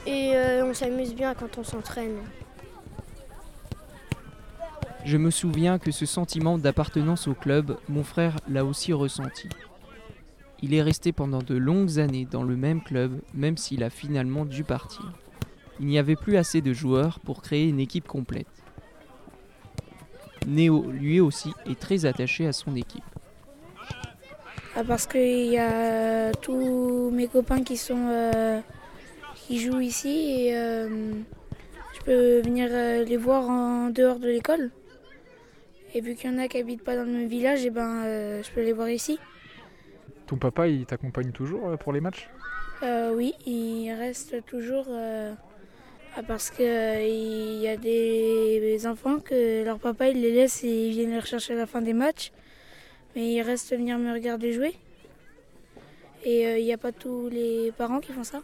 et 0.06 0.32
euh, 0.34 0.64
on 0.64 0.74
s'amuse 0.74 1.14
bien 1.14 1.34
quand 1.34 1.58
on 1.58 1.64
s'entraîne. 1.64 2.16
Je 5.04 5.16
me 5.16 5.30
souviens 5.30 5.78
que 5.78 5.90
ce 5.90 6.04
sentiment 6.04 6.58
d'appartenance 6.58 7.26
au 7.26 7.34
club, 7.34 7.78
mon 7.88 8.04
frère 8.04 8.36
l'a 8.48 8.64
aussi 8.64 8.92
ressenti. 8.92 9.48
Il 10.62 10.74
est 10.74 10.82
resté 10.82 11.12
pendant 11.12 11.42
de 11.42 11.54
longues 11.54 11.98
années 11.98 12.26
dans 12.30 12.42
le 12.42 12.54
même 12.54 12.82
club, 12.82 13.20
même 13.32 13.56
s'il 13.56 13.82
a 13.82 13.88
finalement 13.88 14.44
dû 14.44 14.62
partir. 14.62 15.12
Il 15.78 15.86
n'y 15.86 15.98
avait 15.98 16.16
plus 16.16 16.36
assez 16.36 16.60
de 16.60 16.74
joueurs 16.74 17.18
pour 17.20 17.40
créer 17.40 17.66
une 17.66 17.80
équipe 17.80 18.06
complète. 18.06 18.46
Néo, 20.46 20.90
lui 20.90 21.20
aussi, 21.20 21.52
est 21.66 21.80
très 21.80 22.04
attaché 22.04 22.46
à 22.46 22.52
son 22.52 22.76
équipe. 22.76 23.02
Ah, 24.80 24.84
parce 24.86 25.06
qu'il 25.06 25.52
y 25.52 25.58
a 25.58 26.32
tous 26.32 27.10
mes 27.10 27.26
copains 27.26 27.62
qui 27.62 27.76
sont 27.76 28.08
euh, 28.08 28.60
qui 29.34 29.58
jouent 29.58 29.80
ici 29.80 30.46
et 30.46 30.56
euh, 30.56 31.12
je 31.92 32.00
peux 32.06 32.40
venir 32.40 32.70
euh, 32.70 33.04
les 33.04 33.18
voir 33.18 33.50
en 33.50 33.90
dehors 33.90 34.18
de 34.18 34.28
l'école. 34.28 34.70
Et 35.92 36.00
vu 36.00 36.14
qu'il 36.14 36.30
y 36.30 36.34
en 36.34 36.38
a 36.38 36.48
qui 36.48 36.56
habitent 36.56 36.82
pas 36.82 36.96
dans 36.96 37.04
le 37.04 37.10
même 37.10 37.28
village, 37.28 37.62
et 37.66 37.68
ben 37.68 38.04
euh, 38.06 38.42
je 38.42 38.50
peux 38.52 38.62
les 38.62 38.72
voir 38.72 38.88
ici. 38.88 39.18
Ton 40.26 40.36
papa, 40.36 40.66
il 40.66 40.86
t'accompagne 40.86 41.32
toujours 41.32 41.76
pour 41.76 41.92
les 41.92 42.00
matchs? 42.00 42.30
Oui, 42.82 43.34
il 43.44 43.92
reste 43.92 44.46
toujours 44.46 44.86
ah, 44.88 46.22
parce 46.26 46.48
qu'il 46.48 46.64
y 46.64 47.68
a 47.68 47.76
des, 47.76 48.60
des 48.60 48.86
enfants 48.86 49.18
que 49.18 49.62
leur 49.62 49.78
papa 49.78 50.08
il 50.08 50.22
les 50.22 50.32
laisse 50.32 50.64
et 50.64 50.86
ils 50.86 50.92
viennent 50.92 51.10
les 51.10 51.20
rechercher 51.20 51.52
à 51.52 51.56
la 51.56 51.66
fin 51.66 51.82
des 51.82 51.92
matchs. 51.92 52.32
Mais 53.14 53.32
ils 53.32 53.42
restent 53.42 53.70
venir 53.70 53.98
me 53.98 54.12
regarder 54.12 54.52
jouer. 54.52 54.74
Et 56.24 56.46
euh, 56.46 56.58
il 56.58 56.64
n'y 56.64 56.72
a 56.72 56.78
pas 56.78 56.92
tous 56.92 57.28
les 57.28 57.72
parents 57.72 58.00
qui 58.00 58.12
font 58.12 58.24
ça. 58.24 58.42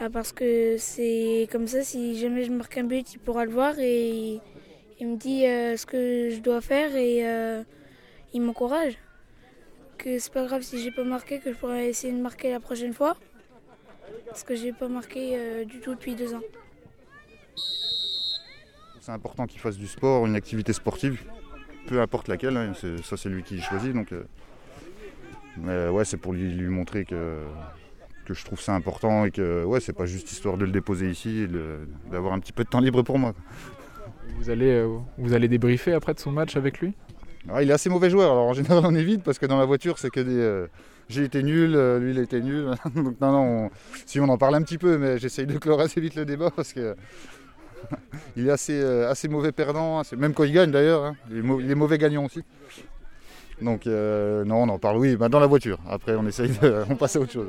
Ah, 0.00 0.08
parce 0.10 0.32
que 0.32 0.76
c'est 0.78 1.48
comme 1.50 1.66
ça, 1.66 1.82
si 1.82 2.18
jamais 2.18 2.44
je 2.44 2.52
marque 2.52 2.78
un 2.78 2.84
but, 2.84 3.14
il 3.14 3.18
pourra 3.18 3.44
le 3.44 3.50
voir 3.50 3.78
et 3.78 4.08
il, 4.08 4.40
il 5.00 5.08
me 5.08 5.16
dit 5.16 5.44
euh, 5.46 5.76
ce 5.76 5.86
que 5.86 6.30
je 6.30 6.40
dois 6.40 6.60
faire 6.60 6.94
et 6.94 7.26
euh, 7.26 7.64
il 8.32 8.42
m'encourage 8.42 8.96
que 9.96 10.20
c'est 10.20 10.32
pas 10.32 10.46
grave 10.46 10.62
si 10.62 10.80
j'ai 10.80 10.92
pas 10.92 11.02
marqué, 11.02 11.40
que 11.40 11.52
je 11.52 11.58
pourrais 11.58 11.88
essayer 11.88 12.12
de 12.12 12.20
marquer 12.20 12.52
la 12.52 12.60
prochaine 12.60 12.94
fois. 12.94 13.16
Parce 14.26 14.44
que 14.44 14.54
j'ai 14.54 14.72
pas 14.72 14.86
marqué 14.86 15.64
du 15.64 15.80
tout 15.80 15.94
depuis 15.94 16.14
deux 16.14 16.34
ans. 16.34 16.42
C'est 19.00 19.10
important 19.10 19.46
qu'il 19.46 19.58
fasse 19.58 19.76
du 19.76 19.88
sport, 19.88 20.26
une 20.26 20.36
activité 20.36 20.72
sportive, 20.72 21.24
peu 21.88 22.00
importe 22.00 22.28
laquelle, 22.28 22.56
hein, 22.56 22.72
ça 23.02 23.16
c'est 23.16 23.28
lui 23.28 23.42
qui 23.42 23.60
choisit. 23.60 23.92
Donc, 23.92 24.12
euh, 24.12 24.22
mais 25.56 25.88
ouais, 25.88 26.04
c'est 26.04 26.16
pour 26.18 26.32
lui, 26.32 26.52
lui 26.52 26.68
montrer 26.68 27.04
que, 27.04 27.40
que 28.26 28.34
je 28.34 28.44
trouve 28.44 28.60
ça 28.60 28.74
important 28.74 29.24
et 29.24 29.30
que 29.30 29.64
ouais, 29.64 29.80
c'est 29.80 29.92
pas 29.92 30.06
juste 30.06 30.30
histoire 30.30 30.56
de 30.56 30.64
le 30.64 30.70
déposer 30.70 31.10
ici 31.10 31.40
et 31.44 31.48
d'avoir 32.10 32.32
un 32.34 32.38
petit 32.40 32.52
peu 32.52 32.64
de 32.64 32.68
temps 32.68 32.80
libre 32.80 33.02
pour 33.02 33.18
moi. 33.18 33.34
vous 34.38 34.50
allez, 34.50 34.70
euh, 34.70 34.98
vous 35.16 35.32
allez 35.32 35.48
débriefer 35.48 35.92
après 35.94 36.14
de 36.14 36.20
son 36.20 36.30
match 36.30 36.56
avec 36.56 36.80
lui? 36.80 36.94
Il 37.62 37.70
est 37.70 37.72
assez 37.72 37.88
mauvais 37.88 38.10
joueur, 38.10 38.32
alors 38.32 38.44
en 38.46 38.52
général 38.52 38.84
on 38.84 38.94
évite 38.94 39.22
parce 39.22 39.38
que 39.38 39.46
dans 39.46 39.58
la 39.58 39.64
voiture 39.64 39.98
c'est 39.98 40.10
que 40.10 40.20
des, 40.20 40.36
euh, 40.36 40.66
j'ai 41.08 41.24
été 41.24 41.42
nul, 41.42 41.74
euh, 41.74 41.98
lui 41.98 42.10
il 42.10 42.18
était 42.18 42.40
nul. 42.40 42.66
Donc 42.94 43.18
non, 43.20 43.32
non, 43.32 43.64
on- 43.66 43.70
si 44.04 44.20
on 44.20 44.28
en 44.28 44.36
parle 44.36 44.56
un 44.56 44.62
petit 44.62 44.76
peu, 44.76 44.98
mais 44.98 45.18
j'essaye 45.18 45.46
de 45.46 45.56
clore 45.56 45.80
assez 45.80 46.00
vite 46.00 46.14
le 46.14 46.26
débat 46.26 46.50
parce 46.54 46.72
que 46.74 46.94
il 48.36 48.48
est 48.48 48.50
assez, 48.50 48.80
euh, 48.80 49.10
assez 49.10 49.28
mauvais 49.28 49.52
perdant, 49.52 50.02
même 50.16 50.34
quand 50.34 50.44
il 50.44 50.52
gagne 50.52 50.70
d'ailleurs, 50.70 51.04
hein. 51.04 51.16
il, 51.30 51.38
est 51.38 51.42
mau- 51.42 51.60
il 51.60 51.70
est 51.70 51.74
mauvais 51.74 51.98
gagnant 51.98 52.24
aussi. 52.24 52.42
Donc 53.60 53.86
euh, 53.86 54.44
non, 54.44 54.62
on 54.62 54.68
en 54.68 54.78
parle, 54.78 54.98
oui, 54.98 55.16
bah, 55.16 55.28
dans 55.28 55.40
la 55.40 55.46
voiture. 55.46 55.78
Après, 55.88 56.14
on 56.14 56.26
essaye 56.26 56.50
de, 56.50 56.84
on 56.90 56.96
passe 56.96 57.16
à 57.16 57.20
autre 57.20 57.32
chose. 57.32 57.48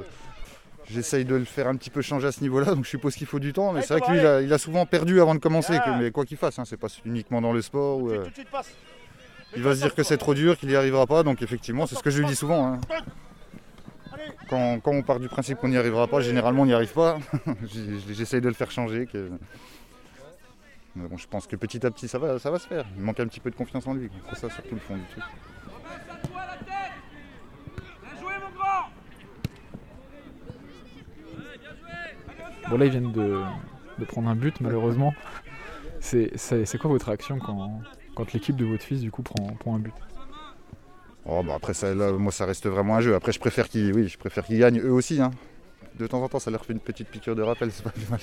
J'essaye 0.89 1.23
de 1.23 1.35
le 1.35 1.45
faire 1.45 1.67
un 1.67 1.75
petit 1.75 1.91
peu 1.91 2.01
changer 2.01 2.25
à 2.27 2.31
ce 2.31 2.41
niveau-là, 2.41 2.73
donc 2.73 2.83
je 2.83 2.89
suppose 2.89 3.15
qu'il 3.15 3.27
faut 3.27 3.37
du 3.37 3.53
temps, 3.53 3.71
mais 3.73 3.83
c'est 3.83 3.93
vrai 3.93 4.01
que 4.01 4.11
lui, 4.11 4.19
il 4.19 4.25
a, 4.25 4.41
il 4.41 4.51
a 4.51 4.57
souvent 4.57 4.87
perdu 4.87 5.21
avant 5.21 5.35
de 5.35 5.39
commencer, 5.39 5.77
que- 5.77 5.99
mais 5.99 6.09
quoi 6.09 6.25
qu'il 6.25 6.37
fasse, 6.37 6.57
hein, 6.57 6.63
c'est 6.65 6.77
pas 6.77 6.87
uniquement 7.05 7.41
dans 7.41 7.53
le 7.53 7.61
sport. 7.61 8.09
euh, 8.09 8.25
il 9.55 9.61
va 9.63 9.75
se 9.75 9.81
dire 9.81 9.93
que 9.93 10.01
c'est 10.01 10.17
trop 10.17 10.33
dur, 10.33 10.57
qu'il 10.57 10.69
n'y 10.69 10.75
arrivera 10.75 11.05
pas, 11.05 11.21
donc 11.21 11.43
effectivement, 11.43 11.85
c'est 11.85 11.95
ce 11.95 12.01
que 12.01 12.09
je 12.09 12.19
lui 12.19 12.25
dis 12.25 12.35
souvent. 12.35 12.73
hein. 12.73 12.79
Quand, 14.49 14.79
quand 14.79 14.91
on 14.91 15.03
part 15.03 15.19
du 15.19 15.29
principe 15.29 15.59
qu'on 15.59 15.67
n'y 15.69 15.77
arrivera 15.77 16.07
pas, 16.07 16.21
généralement 16.21 16.63
on 16.63 16.65
n'y 16.65 16.73
arrive 16.73 16.91
pas. 16.93 17.19
J'essaye 18.09 18.41
de 18.41 18.47
le 18.47 18.53
faire 18.55 18.71
changer. 18.71 19.05
Que... 19.05 19.29
Mais 20.95 21.07
bon, 21.07 21.17
je 21.17 21.27
pense 21.27 21.47
que 21.47 21.55
petit 21.55 21.85
à 21.85 21.91
petit 21.91 22.07
ça 22.07 22.17
va, 22.19 22.39
ça 22.39 22.51
va 22.51 22.59
se 22.59 22.67
faire. 22.67 22.85
Il 22.97 23.03
manque 23.03 23.19
un 23.19 23.27
petit 23.27 23.39
peu 23.39 23.51
de 23.51 23.55
confiance 23.55 23.85
en 23.87 23.93
lui. 23.93 24.09
C'est 24.29 24.39
ça 24.39 24.49
surtout 24.49 24.75
le 24.75 24.81
fond 24.81 24.95
du 24.97 25.03
truc. 25.05 25.23
Bien 28.01 28.19
joué, 28.19 28.33
mon 28.41 28.49
grand. 28.57 28.89
Bon 32.69 32.77
là 32.77 32.85
ils 32.85 32.91
viennent 32.91 33.11
de, 33.11 33.41
de 33.99 34.05
prendre 34.05 34.29
un 34.29 34.35
but 34.35 34.59
malheureusement. 34.61 35.13
C'est 35.99 36.31
quoi 36.79 36.89
votre 36.89 37.05
réaction 37.07 37.39
quand, 37.39 37.81
quand 38.15 38.33
l'équipe 38.33 38.55
de 38.55 38.65
votre 38.65 38.83
fils 38.83 39.01
du 39.01 39.11
coup 39.11 39.21
prend, 39.23 39.45
prend 39.59 39.75
un 39.75 39.79
but? 39.79 39.93
Oh, 41.25 41.43
bah 41.43 41.53
après, 41.55 41.73
ça, 41.75 41.93
là, 41.93 42.11
moi 42.13 42.31
ça 42.31 42.45
reste 42.45 42.65
vraiment 42.67 42.95
un 42.95 43.01
jeu. 43.01 43.13
Après, 43.13 43.31
je 43.31 43.39
préfère 43.39 43.69
qu'ils 43.69 43.93
oui, 43.93 44.07
je 44.07 44.17
préfère 44.17 44.45
qu'ils 44.45 44.57
gagnent 44.57 44.79
eux 44.79 44.91
aussi. 44.91 45.21
hein. 45.21 45.29
De 45.95 46.07
temps 46.07 46.23
en 46.23 46.29
temps, 46.29 46.39
ça 46.39 46.49
leur 46.49 46.65
fait 46.65 46.73
une 46.73 46.79
petite 46.79 47.09
piqûre 47.09 47.35
de 47.35 47.41
rappel, 47.43 47.71
c'est 47.71 47.83
pas 47.83 47.89
plus 47.91 48.09
mal. 48.09 48.19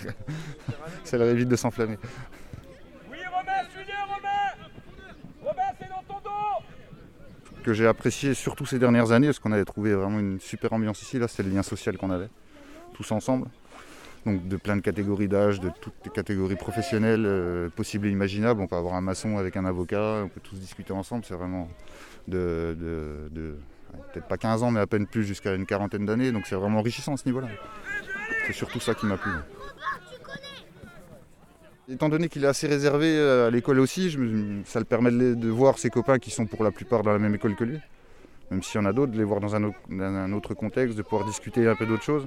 ça 1.04 1.18
leur 1.18 1.28
évite 1.28 1.48
de 1.48 1.54
s'enflammer. 1.56 1.98
Oui, 3.10 3.18
Romain, 3.30 3.68
suis-le, 3.70 3.92
Romain. 4.12 4.68
Romain, 5.44 5.72
c'est 5.78 5.88
dans 5.88 6.02
ton 6.08 6.20
dos. 6.24 6.64
Que 7.66 7.74
j'ai 7.74 7.86
apprécié 7.88 8.32
surtout 8.32 8.64
ces 8.64 8.78
dernières 8.78 9.10
années, 9.10 9.26
parce 9.26 9.40
qu'on 9.40 9.50
avait 9.50 9.64
trouvé 9.64 9.92
vraiment 9.92 10.20
une 10.20 10.38
super 10.40 10.72
ambiance 10.72 11.02
ici, 11.02 11.18
là, 11.18 11.26
c'était 11.26 11.42
le 11.42 11.50
lien 11.50 11.64
social 11.64 11.98
qu'on 11.98 12.10
avait, 12.10 12.28
tous 12.94 13.10
ensemble. 13.10 13.48
Donc 14.24 14.46
de 14.48 14.56
plein 14.56 14.76
de 14.76 14.80
catégories 14.80 15.26
d'âge, 15.28 15.58
de 15.60 15.70
toutes 15.80 15.92
les 16.04 16.10
catégories 16.10 16.54
professionnelles 16.56 17.24
euh, 17.26 17.68
possibles 17.68 18.06
et 18.06 18.10
imaginables. 18.10 18.60
On 18.60 18.66
peut 18.68 18.76
avoir 18.76 18.94
un 18.94 19.00
maçon 19.00 19.36
avec 19.38 19.56
un 19.56 19.64
avocat, 19.64 20.22
on 20.24 20.28
peut 20.28 20.40
tous 20.42 20.56
discuter 20.56 20.92
ensemble, 20.92 21.24
c'est 21.24 21.34
vraiment 21.34 21.68
de, 22.28 22.76
de- 22.78 23.56
peut-être 24.12 24.26
pas 24.28 24.36
15 24.36 24.62
ans, 24.62 24.70
mais 24.70 24.80
à 24.80 24.86
peine 24.86 25.06
plus 25.06 25.24
jusqu'à 25.24 25.54
une 25.54 25.66
quarantaine 25.66 26.06
d'années, 26.06 26.30
donc 26.32 26.46
c'est 26.46 26.54
vraiment 26.56 26.78
enrichissant 26.78 27.14
à 27.14 27.16
ce 27.16 27.26
niveau-là. 27.26 27.48
C'est 28.46 28.52
surtout 28.52 28.78
ça 28.80 28.94
qui 28.94 29.06
m'a 29.06 29.16
plu. 29.16 29.30
Étant 31.88 32.08
donné 32.08 32.28
qu'il 32.28 32.42
est 32.42 32.48
assez 32.48 32.66
réservé 32.66 33.06
euh, 33.16 33.46
à 33.46 33.50
l'école 33.50 33.78
aussi, 33.78 34.10
je 34.10 34.18
ça 34.64 34.80
le 34.80 34.84
permet 34.84 35.12
de, 35.12 35.48
voir 35.48 35.78
ses 35.78 35.88
copains 35.88 36.18
qui 36.18 36.30
sont 36.32 36.46
pour 36.46 36.64
la 36.64 36.72
plupart 36.72 37.02
dans 37.04 37.12
la 37.12 37.18
même 37.20 37.34
école 37.34 37.54
que 37.54 37.62
lui. 37.62 37.78
Même 38.50 38.62
s'il 38.62 38.80
y 38.80 38.84
en 38.84 38.86
a 38.86 38.92
d'autres, 38.92 39.12
de 39.12 39.18
les 39.18 39.24
voir 39.24 39.40
dans 39.40 39.54
un, 39.54 39.62
autre- 39.62 39.78
dans 39.88 40.02
un 40.04 40.32
autre 40.32 40.54
contexte, 40.54 40.96
de 40.96 41.02
pouvoir 41.02 41.24
discuter 41.24 41.66
un 41.68 41.76
peu 41.76 41.86
d'autres 41.86 42.02
choses. 42.02 42.26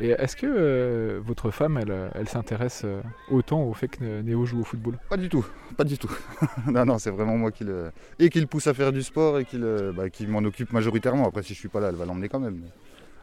Et 0.00 0.10
est-ce 0.10 0.36
que 0.36 0.46
euh, 0.46 1.20
votre 1.22 1.50
femme 1.50 1.78
elle, 1.78 1.90
euh, 1.90 2.08
elle 2.14 2.28
s'intéresse 2.28 2.82
euh, 2.84 3.00
autant 3.30 3.62
au 3.62 3.72
fait 3.74 3.88
que 3.88 4.20
Néo 4.22 4.44
joue 4.46 4.60
au 4.60 4.64
football? 4.64 4.98
Pas 5.08 5.16
du 5.18 5.28
tout, 5.28 5.44
pas 5.76 5.84
du 5.84 5.98
tout. 5.98 6.10
non, 6.66 6.84
non, 6.86 6.98
c'est 6.98 7.10
vraiment 7.10 7.36
moi 7.36 7.50
qui 7.50 7.64
le... 7.64 7.90
Et 8.18 8.28
qui 8.30 8.40
le 8.40 8.46
pousse 8.46 8.66
à 8.66 8.74
faire 8.74 8.92
du 8.92 9.02
sport 9.02 9.38
et 9.38 9.44
qui, 9.44 9.56
le- 9.58 9.92
bah, 9.92 10.08
qui 10.10 10.26
m'en 10.26 10.38
occupe 10.40 10.72
majoritairement. 10.72 11.26
Après, 11.26 11.42
si 11.42 11.52
je 11.54 11.58
suis 11.58 11.68
pas 11.68 11.80
là, 11.80 11.88
elle 11.88 11.94
va 11.96 12.04
l'emmener 12.06 12.28
quand 12.28 12.40
même. 12.40 12.60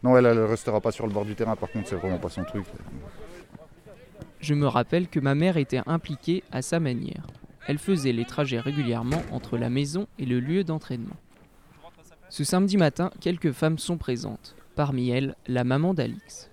Non, 0.04 0.18
elle, 0.18 0.26
elle 0.26 0.40
restera 0.46 0.82
pas 0.82 0.92
sur 0.92 1.08
le 1.08 1.14
bord 1.14 1.26
du 1.26 1.36
terrain, 1.36 1.56
par 1.56 1.72
contre, 1.72 1.88
c'est 1.88 1.96
vraiment 1.96 2.18
pas 2.18 2.30
son 2.30 2.44
truc. 2.44 2.66
Je 4.44 4.54
me 4.54 4.68
rappelle 4.68 5.08
que 5.08 5.22
ma 5.22 5.36
mère 5.36 5.56
était 5.56 5.80
impliquée 5.86 6.44
à 6.52 6.62
sa 6.62 6.82
manière. 6.82 7.28
Elle 7.66 7.78
faisait 7.78 8.12
les 8.12 8.26
trajets 8.26 8.60
régulièrement 8.60 9.22
entre 9.32 9.58
la 9.58 9.70
maison 9.70 10.06
et 10.20 10.26
le 10.26 10.42
lieu 10.42 10.66
d'entraînement. 10.66 11.16
Ce 12.28 12.44
samedi 12.44 12.76
matin, 12.76 13.10
quelques 13.22 13.54
femmes 13.54 13.78
sont 13.78 13.98
présentes. 13.98 14.54
Parmi 14.76 15.12
elles, 15.12 15.38
la 15.48 15.64
maman 15.64 15.94
d'Alix. 15.94 16.50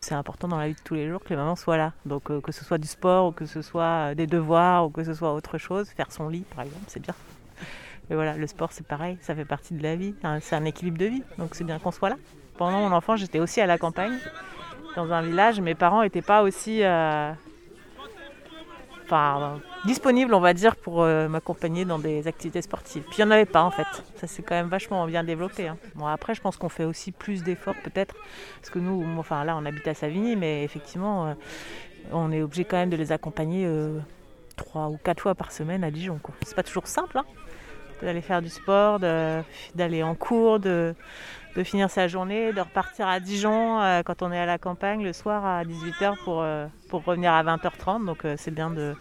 C'est 0.00 0.16
important 0.16 0.48
dans 0.48 0.58
la 0.58 0.66
vie 0.66 0.74
de 0.74 0.80
tous 0.82 0.94
les 0.94 1.08
jours 1.08 1.22
que 1.22 1.28
les 1.28 1.36
mamans 1.36 1.54
soient 1.54 1.76
là. 1.76 1.92
Donc 2.04 2.32
euh, 2.32 2.40
que 2.40 2.50
ce 2.50 2.64
soit 2.64 2.78
du 2.78 2.88
sport 2.88 3.28
ou 3.28 3.30
que 3.30 3.46
ce 3.46 3.62
soit 3.62 4.10
euh, 4.10 4.14
des 4.16 4.26
devoirs 4.26 4.86
ou 4.86 4.90
que 4.90 5.04
ce 5.04 5.14
soit 5.14 5.32
autre 5.32 5.56
chose, 5.56 5.88
faire 5.90 6.10
son 6.10 6.28
lit 6.28 6.44
par 6.52 6.64
exemple, 6.64 6.86
c'est 6.88 7.00
bien. 7.00 7.14
Mais 8.08 8.16
voilà, 8.16 8.36
le 8.36 8.46
sport 8.48 8.72
c'est 8.72 8.84
pareil, 8.84 9.18
ça 9.20 9.36
fait 9.36 9.44
partie 9.44 9.74
de 9.74 9.84
la 9.84 9.94
vie, 9.94 10.16
hein, 10.24 10.40
c'est 10.40 10.56
un 10.56 10.64
équilibre 10.64 10.98
de 10.98 11.04
vie, 11.04 11.22
donc 11.38 11.54
c'est 11.54 11.62
bien 11.62 11.78
qu'on 11.78 11.92
soit 11.92 12.08
là. 12.08 12.16
Pendant 12.58 12.80
mon 12.80 12.92
enfance, 12.92 13.20
j'étais 13.20 13.38
aussi 13.38 13.60
à 13.60 13.66
la 13.66 13.78
campagne, 13.78 14.18
dans 14.96 15.12
un 15.12 15.22
village, 15.22 15.60
mes 15.60 15.74
parents 15.74 16.02
n'étaient 16.02 16.22
pas 16.22 16.42
aussi 16.42 16.82
euh, 16.82 17.32
enfin, 19.04 19.60
disponibles, 19.84 20.34
on 20.34 20.40
va 20.40 20.52
dire, 20.52 20.76
pour 20.76 21.02
euh, 21.02 21.28
m'accompagner 21.28 21.84
dans 21.84 21.98
des 21.98 22.26
activités 22.26 22.62
sportives. 22.62 23.02
Puis 23.04 23.16
il 23.18 23.24
n'y 23.24 23.28
en 23.28 23.30
avait 23.30 23.46
pas 23.46 23.62
en 23.62 23.70
fait, 23.70 23.86
ça 24.16 24.26
c'est 24.26 24.42
quand 24.42 24.54
même 24.54 24.68
vachement 24.68 25.06
bien 25.06 25.24
développé. 25.24 25.68
hein. 25.68 25.76
Bon 25.94 26.06
après, 26.06 26.34
je 26.34 26.40
pense 26.40 26.56
qu'on 26.56 26.68
fait 26.68 26.84
aussi 26.84 27.12
plus 27.12 27.42
d'efforts 27.42 27.76
peut-être 27.82 28.14
parce 28.60 28.70
que 28.70 28.78
nous, 28.78 29.04
enfin 29.18 29.44
là, 29.44 29.56
on 29.56 29.64
habite 29.64 29.86
à 29.88 29.94
Savigny, 29.94 30.36
mais 30.36 30.64
effectivement, 30.64 31.26
euh, 31.28 31.34
on 32.12 32.32
est 32.32 32.42
obligé 32.42 32.64
quand 32.64 32.76
même 32.76 32.90
de 32.90 32.96
les 32.96 33.12
accompagner 33.12 33.68
trois 34.56 34.88
ou 34.88 34.98
quatre 35.02 35.20
fois 35.20 35.34
par 35.34 35.52
semaine 35.52 35.84
à 35.84 35.90
Dijon. 35.90 36.18
quoi. 36.22 36.34
C'est 36.42 36.54
pas 36.54 36.62
toujours 36.62 36.86
simple, 36.86 37.18
hein, 37.18 37.24
d'aller 38.02 38.20
faire 38.20 38.42
du 38.42 38.48
sport, 38.48 38.98
d'aller 38.98 40.02
en 40.02 40.14
cours, 40.14 40.60
de, 40.60 40.94
de 41.56 41.64
finir 41.64 41.90
sa 41.90 42.08
journée, 42.08 42.52
de 42.52 42.60
repartir 42.60 43.08
à 43.08 43.20
Dijon 43.20 43.80
euh, 43.80 44.02
quand 44.02 44.22
on 44.22 44.32
est 44.32 44.38
à 44.38 44.46
la 44.46 44.58
campagne 44.58 45.02
le 45.02 45.12
soir 45.12 45.44
à 45.44 45.64
18h 45.64 46.16
pour, 46.24 46.42
euh, 46.42 46.66
pour 46.88 47.04
revenir 47.04 47.32
à 47.32 47.42
20h30. 47.42 48.06
Donc 48.06 48.24
euh, 48.24 48.34
c'est 48.38 48.50
bien 48.50 48.70
de... 48.70 48.94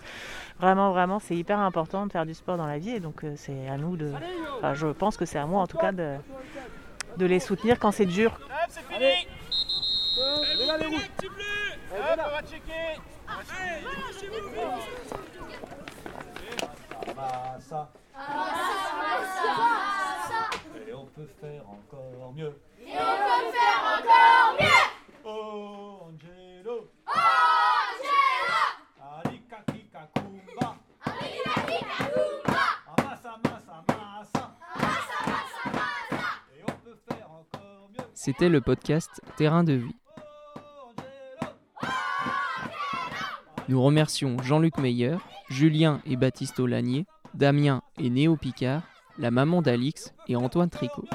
Vraiment, 0.60 0.92
vraiment, 0.92 1.20
c'est 1.20 1.36
hyper 1.38 1.60
important 1.60 2.06
de 2.06 2.12
faire 2.12 2.26
du 2.26 2.34
sport 2.34 2.58
dans 2.58 2.68
la 2.68 2.80
vie. 2.80 2.92
Et 2.92 3.00
donc 3.00 3.24
euh, 3.24 3.34
c'est 3.38 3.70
à 3.70 3.78
nous 3.78 3.96
de... 3.98 4.12
enfin, 4.58 4.74
je 4.74 4.88
pense 4.88 5.16
que 5.16 5.26
c'est 5.26 5.40
à 5.40 5.46
moi 5.46 5.62
en 5.62 5.68
tout 5.68 5.78
cas 5.78 5.92
de, 5.92 6.16
de 7.18 7.26
les 7.26 7.40
soutenir 7.40 7.80
quand 7.80 7.92
c'est 7.92 8.06
dur. 8.06 8.32
Hop, 8.42 8.70
c'est 8.70 8.82
fini. 8.94 9.06
Et 10.62 10.66
là, 10.66 10.78
les 10.78 10.86
Massa. 19.58 20.42
Et 20.88 20.94
on 20.94 21.06
peut 21.06 21.30
faire 21.42 21.64
encore 21.70 22.34
mieux. 22.34 22.54
Et 22.80 22.94
on 22.94 23.16
peut 23.26 23.52
faire 23.52 23.82
encore 23.98 24.56
mieux. 24.60 24.88
Oh, 25.24 26.08
Angelo. 26.08 26.78
Angela. 27.08 28.62
Alika 29.18 29.58
kika 29.72 30.04
kumba. 30.14 30.76
Alika 31.06 31.62
kika 31.68 32.04
kumba. 32.14 32.64
Amassa, 32.98 33.34
massa, 33.44 33.84
massa. 33.88 34.44
Massa, 34.76 35.18
massa, 35.28 35.64
massa. 35.66 36.24
Et 36.58 36.64
on 36.64 36.76
peut 36.84 36.98
faire 37.08 37.30
encore 37.30 37.90
mieux. 37.92 38.06
C'était 38.14 38.50
le 38.50 38.62
podcast 38.62 39.22
Terrain 39.38 39.64
de 39.64 39.74
vie. 39.74 39.96
Nous 43.68 43.82
remercions 43.84 44.38
Jean-Luc 44.42 44.78
Meyer, 44.80 45.18
Julien 45.50 46.02
et 46.06 46.16
Baptiste 46.16 46.60
Olanier, 46.60 47.06
Damien 47.36 47.84
et 48.00 48.10
Néo 48.10 48.36
Picard, 48.36 48.82
la 49.20 49.32
maman 49.32 49.62
d'Alix 49.62 50.14
et 50.28 50.36
Antoine 50.36 50.70
Tricot. 50.70 51.06